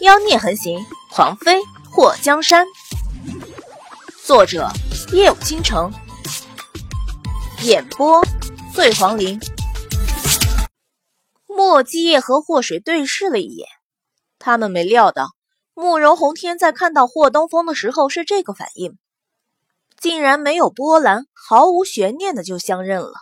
[0.00, 1.58] 妖孽横行，皇妃
[1.90, 2.66] 祸江山。
[4.22, 4.68] 作者：
[5.14, 5.90] 夜舞倾城，
[7.62, 8.22] 演播：
[8.74, 9.40] 醉黄林。
[11.46, 13.66] 莫基叶和霍水对视了一眼，
[14.38, 15.30] 他们没料到
[15.72, 18.98] 慕容宏天在看到霍东风的时候是这个反应，
[19.98, 23.14] 竟然没有波澜，毫无悬念的就相认了。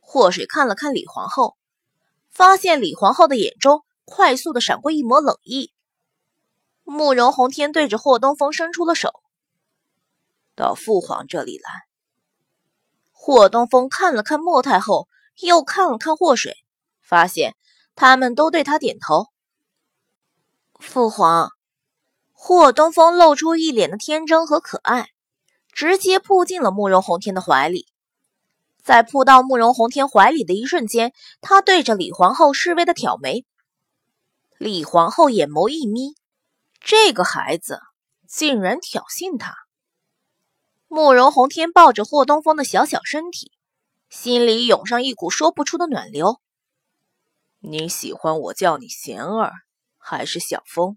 [0.00, 1.56] 霍水看了看李皇后，
[2.32, 5.70] 发现李皇后的眼中快速的闪过一抹冷意。
[6.88, 9.10] 慕容宏天对着霍东风伸出了手，
[10.54, 11.82] 到父皇这里来。
[13.10, 15.08] 霍东风看了看莫太后，
[15.40, 16.56] 又看了看霍水，
[17.02, 17.56] 发现
[17.96, 19.26] 他们都对他点头。
[20.78, 21.50] 父皇，
[22.32, 25.08] 霍东风露出一脸的天真和可爱，
[25.72, 27.88] 直接扑进了慕容宏天的怀里。
[28.84, 33.44] 在扑到慕容宏天怀里的一瞬间，他对着李皇后示威的挑眉。
[34.56, 36.14] 李皇后眼眸一眯。
[36.88, 37.80] 这个孩子
[38.28, 39.56] 竟然挑衅他！
[40.86, 43.50] 慕容宏天抱着霍东风的小小身体，
[44.08, 46.40] 心里涌上一股说不出的暖流。
[47.58, 49.52] 你喜欢我叫你贤儿
[49.98, 50.96] 还是小风？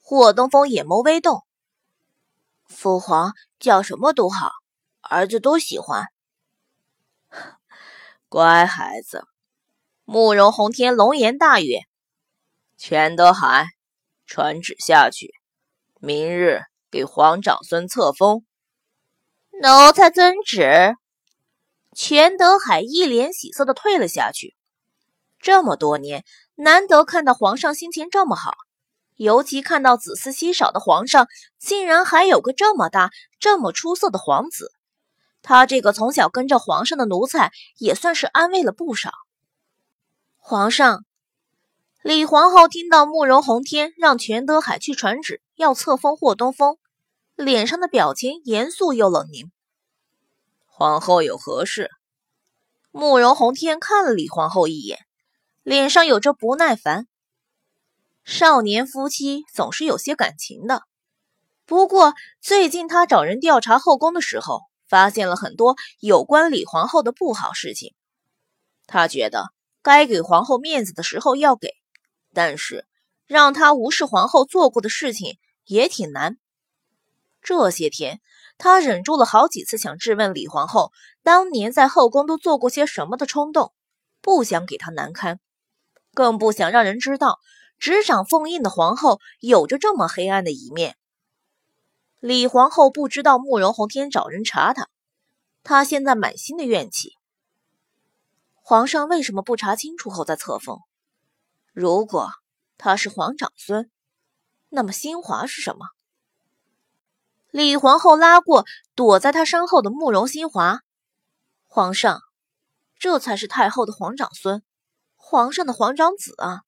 [0.00, 1.44] 霍东风眼眸微动。
[2.68, 4.52] 父皇叫什么都好，
[5.00, 6.06] 儿子都喜欢。
[8.30, 9.26] 乖孩子，
[10.04, 11.80] 慕容宏天龙颜大悦。
[12.76, 13.66] 全德海。
[14.30, 15.34] 传旨下去，
[15.98, 18.44] 明日给皇长孙册封。
[19.60, 20.94] 奴才遵旨。
[21.96, 24.54] 全德海一脸喜色的退了下去。
[25.40, 28.54] 这么多年，难得看到皇上心情这么好，
[29.16, 31.26] 尤其看到子嗣稀少的皇上，
[31.58, 34.70] 竟然还有个这么大、这么出色的皇子，
[35.42, 39.10] 他这个从小跟着皇上的奴才，也算是安慰了不少。
[40.38, 41.04] 皇上。
[42.02, 46.78] 李皇后听到慕容宏天让全德海去传旨，要册封霍东风，
[47.36, 49.52] 脸上的表情严肃又冷凝。
[50.64, 51.90] 皇后有何事？
[52.90, 55.00] 慕容宏天看了李皇后一眼，
[55.62, 57.06] 脸上有着不耐烦。
[58.24, 60.84] 少年夫妻总是有些感情的，
[61.66, 67.94] 不过最近他找人调查后宫的时候，发现了很多有关李皇后的不好事情。
[68.86, 69.52] 他觉得
[69.82, 71.74] 该给皇后面子的时候要给。
[72.32, 72.86] 但是，
[73.26, 76.38] 让他无视皇后做过的事情也挺难。
[77.42, 78.20] 这些天，
[78.58, 80.92] 他忍住了好几次想质问李皇后
[81.22, 83.72] 当年在后宫都做过些什么的冲动，
[84.20, 85.40] 不想给她难堪，
[86.12, 87.38] 更不想让人知道
[87.78, 90.96] 执掌封印的皇后有着这么黑暗的一面。
[92.18, 94.88] 李皇后不知道慕容宏天找人查她，
[95.62, 97.14] 她现在满心的怨气。
[98.54, 100.80] 皇上为什么不查清楚后再册封？
[101.80, 102.28] 如果
[102.76, 103.90] 他是皇长孙，
[104.68, 105.86] 那么新华是什么？
[107.50, 110.82] 李皇后拉过躲在她身后的慕容新华，
[111.68, 112.20] 皇上，
[112.98, 114.62] 这才是太后的皇长孙，
[115.16, 116.64] 皇上的皇长子啊！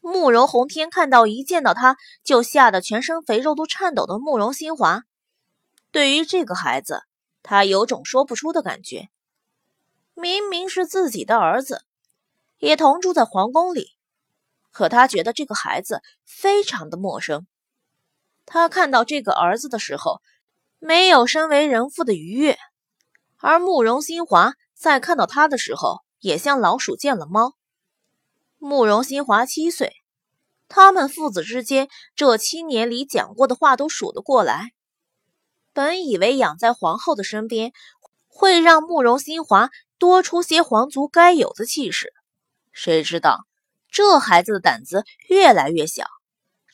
[0.00, 5.04] 慕容宏天看到一见到他就吓得全身肥肉都颤抖的慕容新华，
[5.92, 7.04] 对于这个孩子，
[7.44, 9.10] 他有种说不出的感觉，
[10.14, 11.84] 明明是自己的儿子。
[12.62, 13.88] 也同住在皇宫里，
[14.70, 17.44] 可他觉得这个孩子非常的陌生。
[18.46, 20.20] 他看到这个儿子的时候，
[20.78, 22.54] 没有身为人父的愉悦；
[23.38, 27.56] 而慕容新华在看到他的时候，也像老鼠见了猫。
[28.58, 29.92] 慕容新华七岁，
[30.68, 34.70] 他们父子之间这七年里讲过的话都数得过来。
[35.72, 37.72] 本以为养在皇后的身边，
[38.28, 39.68] 会让慕容新华
[39.98, 42.12] 多出些皇族该有的气势。
[42.72, 43.46] 谁知道
[43.88, 46.06] 这孩子的胆子越来越小，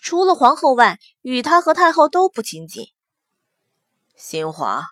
[0.00, 2.86] 除了皇后外，与他和太后都不亲近。
[4.16, 4.86] 新华，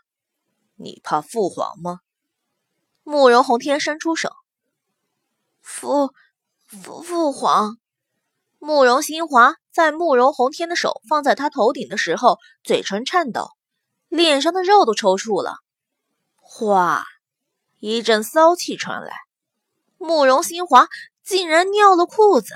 [0.74, 2.00] 你怕父皇吗？
[3.02, 4.30] 慕容宏天伸出手。
[5.60, 6.12] 父
[6.66, 7.78] 父父皇。
[8.58, 13.50] 慕容新华在慕容宏天的手放在他头顶的时候，嘴唇颤抖，
[14.08, 15.58] 脸上的肉都抽搐了。
[16.36, 17.04] 哗，
[17.78, 19.25] 一阵骚气传来。
[19.98, 20.88] 慕容新华
[21.22, 22.54] 竟然尿了裤子。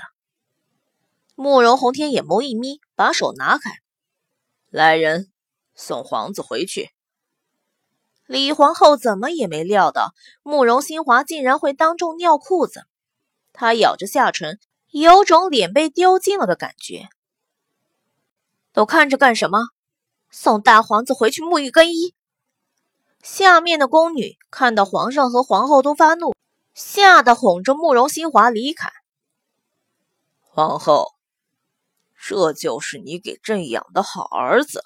[1.35, 3.71] 慕容宏天眼眸一眯，把手拿开，
[4.69, 5.31] 来人，
[5.75, 6.91] 送皇子回去。
[8.27, 12.85] 李皇后怎么也没料到慕容新华竟然会当众尿裤子，
[13.53, 14.59] 她咬着下唇，
[14.91, 17.09] 有种脸被丢尽了的感觉。
[18.71, 19.59] 都看着干什么？
[20.29, 22.15] 送大皇子回去沐浴更衣。
[23.21, 26.33] 下面的宫女看到皇上和皇后都发怒。
[26.73, 28.91] 吓得哄着慕容新华离开。
[30.39, 31.13] 皇后，
[32.17, 34.83] 这就是你给朕养的好儿子。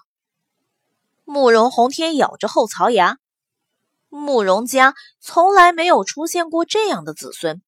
[1.24, 3.18] 慕容宏天咬着后槽牙，
[4.10, 7.62] 慕容家从来没有出现过这样的子孙，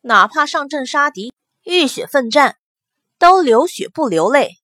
[0.00, 1.32] 哪怕上阵杀敌、
[1.62, 2.56] 浴血奋战，
[3.18, 4.56] 都流血不流泪。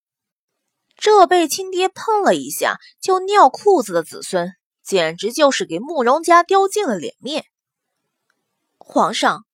[0.97, 4.53] 这被亲爹碰了一下就尿裤子的子孙，
[4.83, 7.47] 简直就是给慕容家丢尽了脸面。
[8.87, 9.47] 皇上，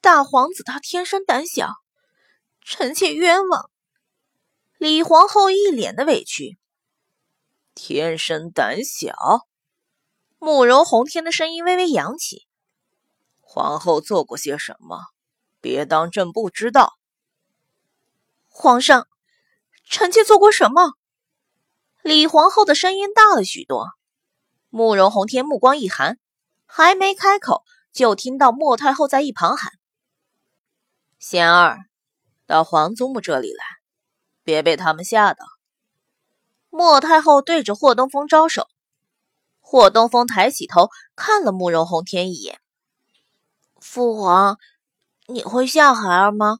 [0.00, 1.72] 大皇子他天生胆小，
[2.62, 3.68] 臣妾冤枉。
[4.78, 6.56] 李皇后一脸的委屈。
[7.74, 9.48] 天生胆小，
[10.38, 12.46] 慕容宏天的声音微微扬起。
[13.40, 15.08] 皇后做过些什么？
[15.60, 16.94] 别当朕不知道。
[18.48, 19.08] 皇上，
[19.90, 20.92] 臣妾做过什么？
[22.00, 23.88] 李皇后的声音大了许多。
[24.70, 26.18] 慕容宏天目光一寒，
[26.64, 27.64] 还没开口，
[27.94, 29.72] 就听到莫太后在一旁喊
[31.20, 31.86] ：“贤儿，
[32.44, 33.64] 到皇祖母这里来，
[34.42, 35.46] 别被他们吓到。”
[36.70, 38.66] 莫太后对着霍东风招手，
[39.60, 42.60] 霍东风抬起头看了慕容宏天一眼。
[43.80, 44.58] 父皇，
[45.28, 46.58] 你会吓孩儿吗？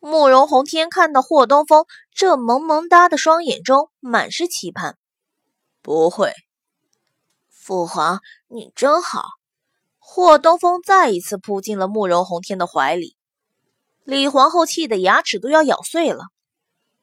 [0.00, 4.98] 慕容宏天看到霍东风这萌萌哒的双眼中满是期盼。
[5.80, 6.34] 不会。
[7.48, 9.24] 父皇，你真好。
[10.08, 13.16] 霍东风再一次扑进了慕容宏天的怀里。
[14.04, 16.26] 李皇后气得牙齿都要咬碎了。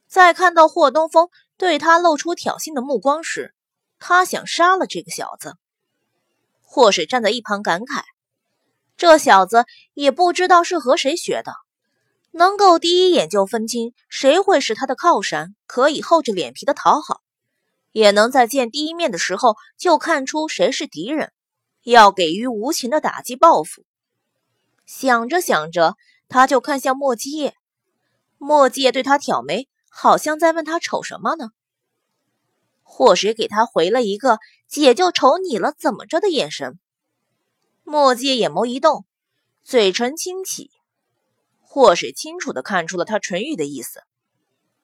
[0.07, 1.29] 在看到霍东风。
[1.55, 3.53] 对他露出挑衅的目光时，
[3.99, 5.53] 他想杀了这个小子。
[6.61, 8.01] 霍水站在一旁感慨
[8.97, 11.53] ：“这小子也不知道是和谁学的，
[12.31, 17.21] 能够第一眼就分清谁会是他的靠山，可以厚着脸皮的讨好；
[17.91, 21.31] 也能在见第一面的时候就看出谁是敌人，
[21.83, 23.85] 要给予无情的打击报复。”
[24.85, 25.95] 想着想着，
[26.27, 27.55] 他就看向莫基叶，
[28.37, 29.69] 莫基叶对他挑眉。
[29.95, 31.51] 好像在问他丑什么呢？
[32.81, 36.79] 祸水给他回了一个“姐就瞅你了，怎么着”的眼神。
[37.83, 39.05] 墨迹眼眸一动，
[39.63, 40.71] 嘴唇轻启。
[41.59, 44.01] 祸水清楚的看出了他唇语的意思。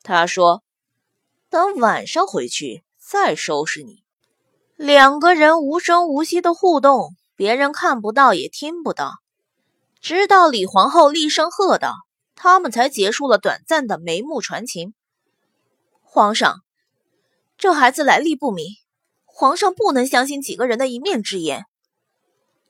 [0.04, 0.63] 他说
[1.50, 4.04] ：“等晚上回去再收拾你。”
[4.80, 9.12] 两个人无声无息的互动，别人看不到也听不到，
[10.00, 11.96] 直到李皇后厉声喝道，
[12.34, 14.94] 他们才结束了短暂的眉目传情。
[16.00, 16.62] 皇上，
[17.58, 18.68] 这孩子来历不明，
[19.26, 21.66] 皇上不能相信几个人的一面之言。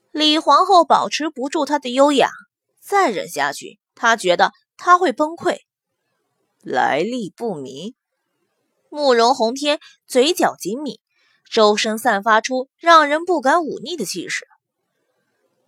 [0.09, 2.31] 李皇后保持不住她的优雅，
[2.81, 5.59] 再忍下去，她觉得她会崩溃。
[6.63, 7.93] 来历不明，
[8.89, 10.99] 慕容宏天嘴角紧抿，
[11.49, 14.45] 周身散发出让人不敢忤逆的气势。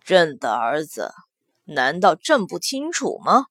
[0.04, 1.10] 朕的儿子，
[1.64, 3.46] 难道朕不清楚吗？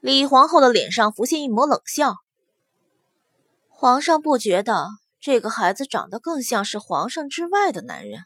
[0.00, 2.16] 李皇后的脸上浮现一抹冷笑。
[3.68, 8.24] 皇上不觉得这个孩子长得更像是皇上之外的男人？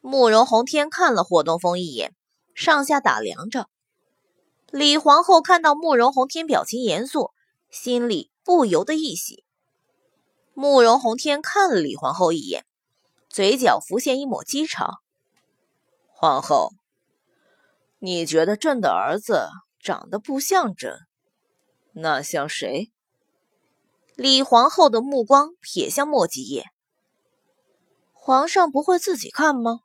[0.00, 2.14] 慕容宏天看了霍东风一眼，
[2.54, 3.68] 上下打量着。
[4.70, 7.30] 李皇后看到慕容宏天表情严肃，
[7.68, 9.44] 心里不由得一喜。
[10.54, 12.66] 慕容宏天看了李皇后一眼，
[13.28, 14.96] 嘴角浮现一抹讥嘲
[16.08, 16.72] ：“皇后，
[17.98, 19.48] 你觉得朕的儿子
[19.80, 20.98] 长得不像朕，
[21.94, 22.92] 那像谁？”
[24.14, 26.66] 李皇后的目光瞥向莫吉叶，
[28.12, 29.80] 皇上不会自己看吗？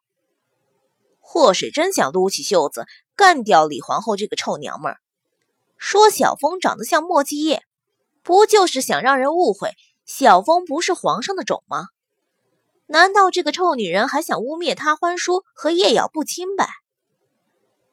[1.20, 5.00] 祸水真想撸起袖子干掉李皇后这个臭娘们儿。
[5.78, 7.64] 说小风长得像莫继叶，
[8.22, 9.72] 不就是想让人误会
[10.08, 11.90] 小风不是皇上的种吗？
[12.86, 16.70] 难道这个臭女人还想污蔑他欢叔和叶瑶不清白？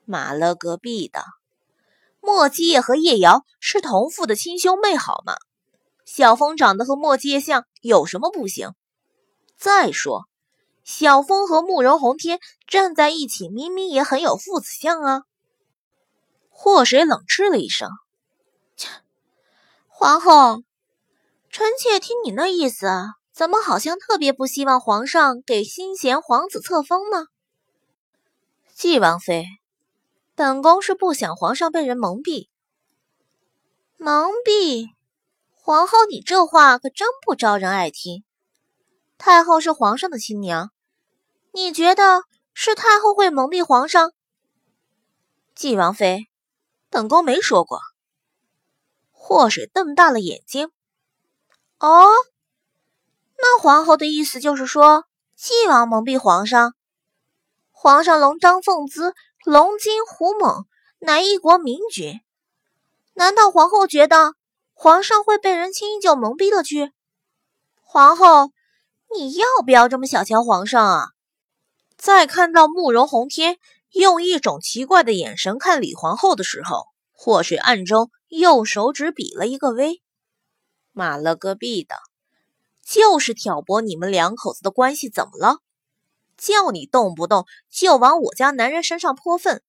[0.05, 1.25] 马了个逼的！
[2.21, 5.35] 莫继叶和叶瑶是同父的亲兄妹，好吗？
[6.05, 8.71] 小风长得和莫阶像，有什么不行？
[9.57, 10.29] 再说，
[10.85, 15.23] 小风和慕容宏天站在一起，明明也很有父子相啊！
[16.49, 17.91] 祸水冷嗤了一声
[18.77, 18.89] ：“切，
[19.89, 20.63] 皇后，
[21.57, 22.89] 臣妾听你那意思，
[23.33, 27.27] 怎么好像特别不希望皇上给新贤皇子册封呢？”
[28.75, 29.45] 纪王妃，
[30.35, 32.49] 本宫是不想皇上被人蒙蔽，
[33.97, 34.89] 蒙蔽。
[35.53, 38.25] 皇后，你这话可真不招人爱听。
[39.17, 40.73] 太后是皇上的亲娘，
[41.53, 44.13] 你觉得是太后会蒙蔽皇上？
[45.55, 46.27] 纪王妃，
[46.91, 47.79] 本宫没说过。
[49.13, 50.73] 祸水瞪大了眼睛。
[51.85, 52.09] 哦，
[53.37, 55.05] 那皇后的意思就是说，
[55.37, 56.73] 纪王蒙蔽皇上？
[57.73, 59.13] 皇上龙章凤姿，
[59.45, 60.65] 龙精虎猛，
[60.99, 62.23] 乃一国明君。
[63.13, 64.33] 难道皇后觉得
[64.73, 66.91] 皇上会被人轻易就蒙蔽了去？
[67.83, 68.51] 皇后，
[69.15, 71.09] 你要不要这么小瞧皇上啊？
[71.99, 73.59] 在看到慕容宏天
[73.91, 80.01] 用一种奇怪的眼神看李皇后的时候，祸水暗中用手指比了一个 V。
[80.95, 81.97] 马了个逼的，
[82.83, 85.59] 就是挑拨你们两口子的关系，怎么了？
[86.37, 89.63] 叫你动不动就往我家男人身上泼粪，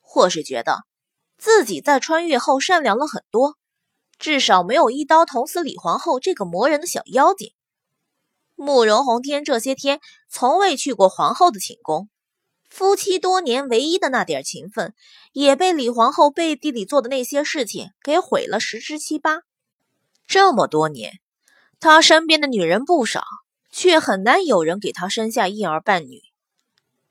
[0.00, 0.84] 或是觉得
[1.36, 3.56] 自己在穿越后善良了很多，
[4.18, 7.52] 至少没有一刀捅死李皇后这个磨人的小妖精。
[8.54, 12.08] 慕容洪天这些天从未去过皇后的寝宫，
[12.68, 14.94] 夫妻多年唯一的那点情分，
[15.32, 19.40] 也被李皇后背地里做的那些事情给毁了十之七八。
[20.26, 21.20] 这么多年，
[21.80, 23.24] 他身边的女人不少，
[23.70, 26.22] 却很难有人给他生下一儿半女。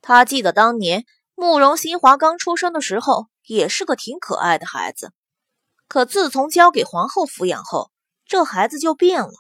[0.02, 1.06] 他记得当年
[1.36, 5.12] 慕容新华刚出生的时候，也是个挺可爱的孩子。
[5.88, 7.92] 可自从交给皇后抚养后，
[8.26, 9.34] 这孩子就变了。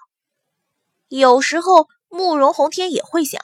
[1.07, 3.41] 有时候，慕容洪天也会想，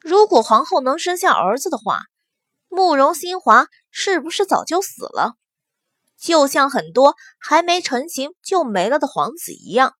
[0.00, 2.02] 如果皇后能生下儿子的话，
[2.68, 5.34] 慕容新华是不是早就死了？
[6.18, 9.94] 就像很多还没成型就没了的皇子一样，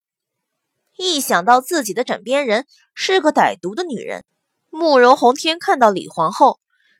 [0.96, 4.24] 一想到自己的枕边人是个歹毒的女人，
[4.68, 6.58] 慕容洪天看到李皇后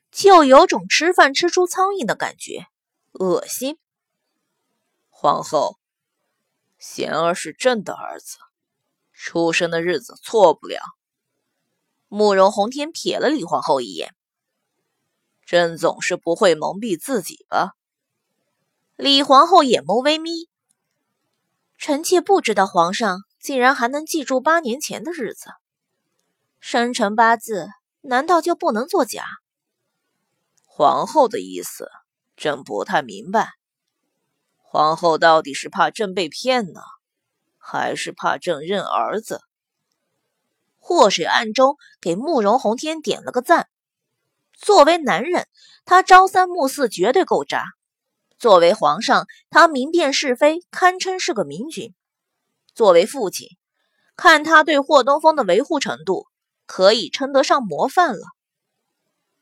[0.09, 2.67] 就有种吃饭吃出苍蝇的感觉，
[3.11, 3.77] 恶心。
[5.09, 5.77] 皇后，
[6.77, 8.37] 贤儿是朕的儿子，
[9.11, 10.79] 出生的日子错不了。
[12.07, 14.15] 慕容洪天瞥了李皇后一眼，
[15.45, 17.75] 朕总是不会蒙蔽自己吧？
[19.01, 20.49] 李皇后眼眸微眯，
[21.77, 25.51] 臣妾不知道皇上竟然还能记住八年前的日子，
[26.59, 27.69] 生辰八字
[28.01, 29.23] 难道就不能作假？
[30.65, 31.89] 皇后的意思，
[32.35, 33.51] 朕不太明白。
[34.57, 36.81] 皇后到底是怕朕被骗呢，
[37.57, 39.39] 还是怕朕认儿子？
[40.77, 43.69] 祸水暗中给慕容洪天点了个赞。
[44.51, 45.47] 作为男人，
[45.85, 47.63] 他朝三暮四，绝对够渣。
[48.39, 51.93] 作为皇上，他明辨是非，堪称是个明君。
[52.73, 53.49] 作为父亲，
[54.15, 56.25] 看他对霍东风的维护程度，
[56.65, 58.21] 可以称得上模范了。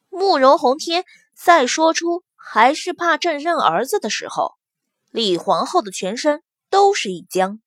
[0.09, 4.55] 慕容洪天再说出还是怕朕认儿子的时候，
[5.11, 7.59] 李皇后的全身都是一僵。